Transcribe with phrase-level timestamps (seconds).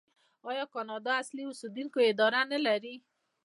[0.49, 2.95] آیا کاناډا د اصلي اوسیدونکو اداره نلري؟